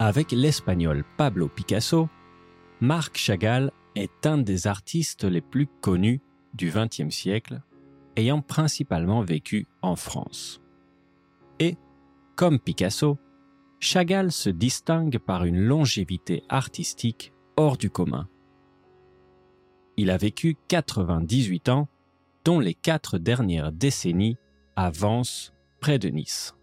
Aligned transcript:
Avec 0.00 0.30
l'espagnol 0.30 1.04
Pablo 1.16 1.48
Picasso, 1.48 2.08
Marc 2.80 3.18
Chagall 3.18 3.72
est 3.96 4.26
un 4.26 4.38
des 4.38 4.68
artistes 4.68 5.24
les 5.24 5.40
plus 5.40 5.66
connus 5.80 6.20
du 6.54 6.70
XXe 6.70 7.12
siècle, 7.12 7.62
ayant 8.14 8.40
principalement 8.40 9.22
vécu 9.22 9.66
en 9.82 9.96
France. 9.96 10.60
Et, 11.58 11.76
comme 12.36 12.60
Picasso, 12.60 13.18
Chagall 13.80 14.30
se 14.30 14.50
distingue 14.50 15.18
par 15.18 15.44
une 15.44 15.58
longévité 15.58 16.44
artistique 16.48 17.32
hors 17.56 17.76
du 17.76 17.90
commun. 17.90 18.28
Il 19.96 20.10
a 20.10 20.16
vécu 20.16 20.56
98 20.68 21.70
ans, 21.70 21.88
dont 22.44 22.60
les 22.60 22.74
quatre 22.74 23.18
dernières 23.18 23.72
décennies 23.72 24.36
à 24.76 24.90
Vence, 24.90 25.52
près 25.80 25.98
de 25.98 26.08
Nice. 26.08 26.54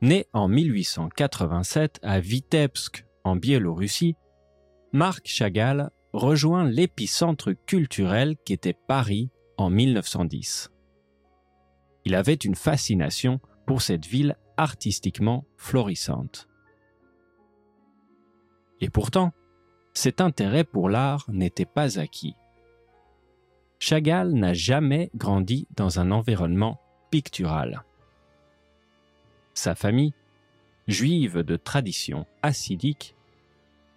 Né 0.00 0.26
en 0.32 0.46
1887 0.46 1.98
à 2.02 2.20
Vitebsk, 2.20 3.04
en 3.24 3.34
Biélorussie, 3.34 4.14
Marc 4.92 5.26
Chagall 5.26 5.90
rejoint 6.12 6.64
l'épicentre 6.64 7.52
culturel 7.66 8.36
qu'était 8.44 8.76
Paris 8.86 9.30
en 9.56 9.70
1910. 9.70 10.70
Il 12.04 12.14
avait 12.14 12.34
une 12.34 12.54
fascination 12.54 13.40
pour 13.66 13.82
cette 13.82 14.06
ville 14.06 14.36
artistiquement 14.56 15.44
florissante. 15.56 16.48
Et 18.80 18.88
pourtant, 18.88 19.32
cet 19.94 20.20
intérêt 20.20 20.64
pour 20.64 20.88
l'art 20.88 21.24
n'était 21.28 21.66
pas 21.66 21.98
acquis. 21.98 22.36
Chagall 23.80 24.32
n'a 24.32 24.54
jamais 24.54 25.10
grandi 25.14 25.66
dans 25.76 25.98
un 25.98 26.12
environnement 26.12 26.80
pictural. 27.10 27.84
Sa 29.58 29.74
famille, 29.74 30.12
juive 30.86 31.42
de 31.42 31.56
tradition 31.56 32.26
hassidique, 32.42 33.16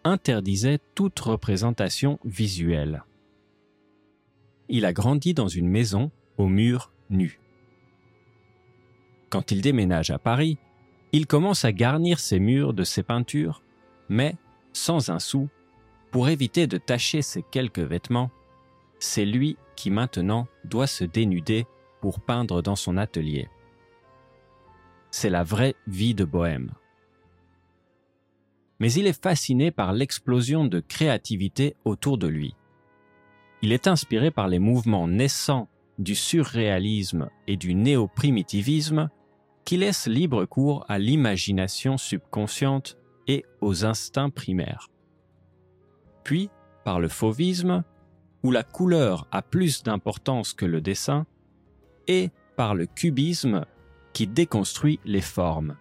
interdisait 0.03 0.79
toute 0.95 1.19
représentation 1.19 2.17
visuelle. 2.25 3.03
Il 4.69 4.85
a 4.85 4.91
grandi 4.91 5.35
dans 5.35 5.47
une 5.47 5.67
maison 5.67 6.09
aux 6.39 6.47
murs 6.47 6.91
nus. 7.11 7.39
Quand 9.29 9.51
il 9.51 9.61
déménage 9.61 10.09
à 10.09 10.17
Paris, 10.17 10.57
il 11.11 11.27
commence 11.27 11.63
à 11.63 11.71
garnir 11.71 12.19
ses 12.19 12.39
murs 12.39 12.73
de 12.73 12.83
ses 12.83 13.03
peintures, 13.03 13.61
mais 14.09 14.37
sans 14.73 15.11
un 15.11 15.19
sou, 15.19 15.47
pour 16.09 16.27
éviter 16.27 16.65
de 16.65 16.79
tacher 16.79 17.21
ses 17.21 17.43
quelques 17.43 17.77
vêtements. 17.77 18.31
C'est 18.97 19.25
lui 19.25 19.57
qui 19.75 19.91
maintenant 19.91 20.47
doit 20.65 20.87
se 20.87 21.03
dénuder 21.03 21.67
pour 22.01 22.19
peindre 22.19 22.63
dans 22.63 22.75
son 22.75 22.97
atelier. 22.97 23.47
C'est 25.11 25.29
la 25.29 25.43
vraie 25.43 25.75
vie 25.87 26.15
de 26.15 26.25
bohème 26.25 26.71
mais 28.81 28.91
il 28.93 29.05
est 29.05 29.21
fasciné 29.21 29.69
par 29.69 29.93
l'explosion 29.93 30.65
de 30.65 30.79
créativité 30.79 31.75
autour 31.85 32.17
de 32.17 32.25
lui. 32.25 32.55
Il 33.61 33.73
est 33.73 33.85
inspiré 33.85 34.31
par 34.31 34.47
les 34.47 34.57
mouvements 34.57 35.07
naissants 35.07 35.69
du 35.99 36.15
surréalisme 36.15 37.29
et 37.45 37.57
du 37.57 37.75
néo-primitivisme 37.75 39.11
qui 39.65 39.77
laissent 39.77 40.07
libre 40.07 40.45
cours 40.45 40.83
à 40.89 40.97
l'imagination 40.97 41.99
subconsciente 41.99 42.97
et 43.27 43.45
aux 43.61 43.85
instincts 43.85 44.31
primaires. 44.31 44.87
Puis, 46.23 46.49
par 46.83 46.99
le 46.99 47.07
fauvisme, 47.07 47.83
où 48.41 48.49
la 48.49 48.63
couleur 48.63 49.27
a 49.31 49.43
plus 49.43 49.83
d'importance 49.83 50.53
que 50.53 50.65
le 50.65 50.81
dessin, 50.81 51.27
et 52.07 52.31
par 52.55 52.73
le 52.73 52.87
cubisme 52.87 53.67
qui 54.13 54.27
déconstruit 54.27 54.99
les 55.05 55.21
formes 55.21 55.75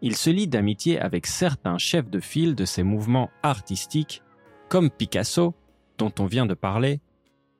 il 0.00 0.16
se 0.16 0.30
lie 0.30 0.46
d'amitié 0.46 1.00
avec 1.00 1.26
certains 1.26 1.78
chefs 1.78 2.08
de 2.08 2.20
file 2.20 2.54
de 2.54 2.64
ces 2.64 2.82
mouvements 2.82 3.30
artistiques, 3.42 4.22
comme 4.68 4.90
Picasso, 4.90 5.54
dont 5.96 6.12
on 6.18 6.26
vient 6.26 6.46
de 6.46 6.54
parler, 6.54 7.00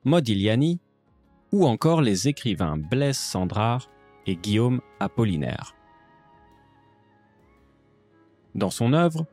Modigliani, 0.05 0.79
ou 1.51 1.65
encore 1.65 2.01
les 2.01 2.27
écrivains 2.27 2.77
Blaise 2.77 3.17
Sandrard 3.17 3.89
et 4.25 4.35
Guillaume 4.35 4.81
Apollinaire. 4.99 5.75
Dans 8.55 8.69
son 8.69 8.93
œuvre, 8.93 9.25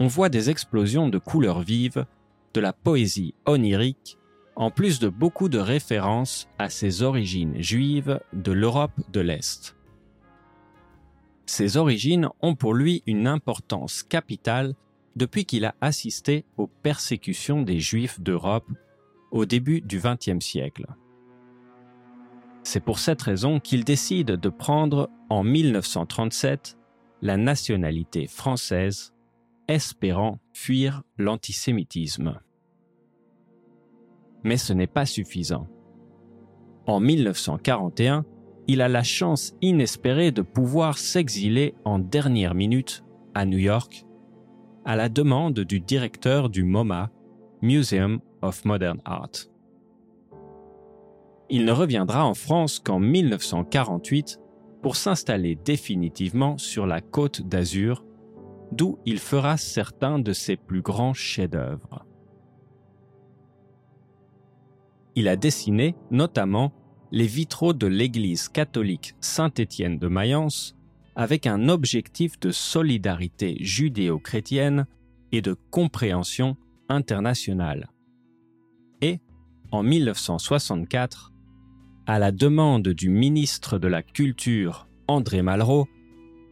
on 0.00 0.06
voit 0.06 0.28
des 0.28 0.50
explosions 0.50 1.08
de 1.08 1.18
couleurs 1.18 1.60
vives, 1.60 2.06
de 2.54 2.60
la 2.60 2.72
poésie 2.72 3.34
onirique, 3.46 4.18
en 4.58 4.72
plus 4.72 4.98
de 4.98 5.08
beaucoup 5.08 5.48
de 5.48 5.58
références 5.58 6.48
à 6.58 6.68
ses 6.68 7.02
origines 7.02 7.62
juives 7.62 8.20
de 8.32 8.50
l'Europe 8.50 9.00
de 9.12 9.20
l'Est. 9.20 9.76
Ses 11.46 11.76
origines 11.76 12.28
ont 12.42 12.56
pour 12.56 12.74
lui 12.74 13.04
une 13.06 13.28
importance 13.28 14.02
capitale 14.02 14.74
depuis 15.14 15.44
qu'il 15.44 15.64
a 15.64 15.76
assisté 15.80 16.44
aux 16.56 16.66
persécutions 16.66 17.62
des 17.62 17.78
Juifs 17.78 18.20
d'Europe 18.20 18.68
au 19.30 19.46
début 19.46 19.80
du 19.80 20.00
XXe 20.00 20.44
siècle. 20.44 20.86
C'est 22.64 22.84
pour 22.84 22.98
cette 22.98 23.22
raison 23.22 23.60
qu'il 23.60 23.84
décide 23.84 24.32
de 24.32 24.48
prendre 24.48 25.08
en 25.30 25.44
1937 25.44 26.76
la 27.22 27.36
nationalité 27.36 28.26
française, 28.26 29.14
espérant 29.68 30.40
fuir 30.52 31.02
l'antisémitisme. 31.16 32.40
Mais 34.44 34.56
ce 34.56 34.72
n'est 34.72 34.86
pas 34.86 35.06
suffisant. 35.06 35.66
En 36.86 37.00
1941, 37.00 38.24
il 38.66 38.82
a 38.82 38.88
la 38.88 39.02
chance 39.02 39.54
inespérée 39.62 40.30
de 40.30 40.42
pouvoir 40.42 40.98
s'exiler 40.98 41.74
en 41.84 41.98
dernière 41.98 42.54
minute 42.54 43.04
à 43.34 43.44
New 43.44 43.58
York 43.58 44.04
à 44.88 44.96
la 44.96 45.10
demande 45.10 45.60
du 45.60 45.80
directeur 45.80 46.48
du 46.48 46.64
MoMA, 46.64 47.10
Museum 47.60 48.20
of 48.40 48.64
Modern 48.64 49.02
Art. 49.04 49.50
Il 51.50 51.66
ne 51.66 51.72
reviendra 51.72 52.24
en 52.24 52.32
France 52.32 52.78
qu'en 52.78 52.98
1948 52.98 54.40
pour 54.80 54.96
s'installer 54.96 55.56
définitivement 55.56 56.56
sur 56.56 56.86
la 56.86 57.02
côte 57.02 57.42
d'Azur, 57.42 58.02
d'où 58.72 58.98
il 59.04 59.18
fera 59.18 59.58
certains 59.58 60.18
de 60.18 60.32
ses 60.32 60.56
plus 60.56 60.80
grands 60.80 61.14
chefs-d'œuvre. 61.14 62.06
Il 65.18 65.26
a 65.26 65.34
dessiné 65.34 65.96
notamment 66.12 66.72
les 67.10 67.26
vitraux 67.26 67.72
de 67.72 67.88
l'église 67.88 68.48
catholique 68.48 69.16
Saint-Étienne 69.20 69.98
de 69.98 70.06
Mayence 70.06 70.76
avec 71.16 71.48
un 71.48 71.68
objectif 71.68 72.38
de 72.38 72.52
solidarité 72.52 73.56
judéo-chrétienne 73.58 74.86
et 75.32 75.42
de 75.42 75.56
compréhension 75.72 76.56
internationale. 76.88 77.88
Et, 79.02 79.18
en 79.72 79.82
1964, 79.82 81.32
à 82.06 82.20
la 82.20 82.30
demande 82.30 82.86
du 82.86 83.08
ministre 83.08 83.80
de 83.80 83.88
la 83.88 84.04
Culture 84.04 84.86
André 85.08 85.42
Malraux, 85.42 85.88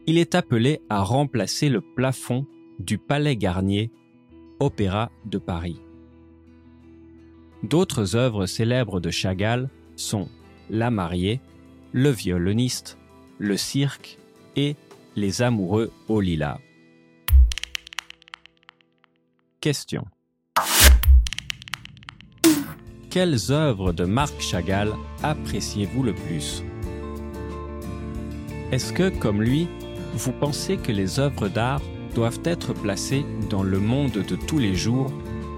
il 0.07 0.17
est 0.17 0.35
appelé 0.35 0.81
à 0.89 1.03
remplacer 1.03 1.69
le 1.69 1.79
plafond 1.79 2.45
du 2.79 2.97
Palais 2.97 3.37
Garnier, 3.37 3.93
Opéra 4.59 5.09
de 5.23 5.37
Paris. 5.37 5.79
D'autres 7.67 8.15
œuvres 8.15 8.45
célèbres 8.45 9.01
de 9.01 9.09
Chagall 9.09 9.69
sont 9.97 10.29
la 10.69 10.89
mariée, 10.89 11.41
le 11.91 12.11
violoniste, 12.11 12.97
le 13.39 13.57
cirque 13.57 14.19
et 14.55 14.77
les 15.17 15.41
amoureux 15.41 15.91
au 16.07 16.21
lilas. 16.21 16.59
Question. 19.59 20.05
Quelles 23.09 23.51
œuvres 23.51 23.91
de 23.91 24.05
Marc 24.05 24.39
Chagall 24.39 24.93
appréciez-vous 25.21 26.03
le 26.03 26.15
plus? 26.15 26.63
Est-ce 28.71 28.93
que, 28.93 29.09
comme 29.09 29.41
lui, 29.41 29.67
vous 30.13 30.31
pensez 30.31 30.77
que 30.77 30.93
les 30.93 31.19
œuvres 31.19 31.49
d'art 31.49 31.81
doivent 32.15 32.39
être 32.45 32.73
placées 32.73 33.25
dans 33.49 33.63
le 33.63 33.79
monde 33.81 34.13
de 34.13 34.35
tous 34.37 34.57
les 34.57 34.75
jours 34.75 35.11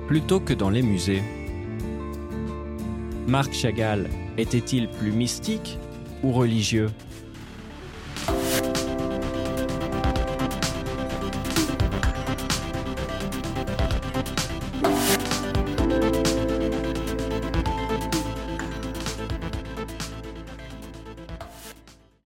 plutôt 0.08 0.40
que 0.40 0.54
dans 0.54 0.72
les 0.72 0.82
musées? 0.82 1.22
Marc 3.30 3.54
Chagall 3.54 4.10
était-il 4.40 4.90
plus 4.90 5.12
mystique 5.12 5.78
ou 6.24 6.32
religieux? 6.32 6.90